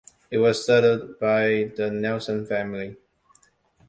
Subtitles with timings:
[0.31, 2.95] It was settled by the Nelson family.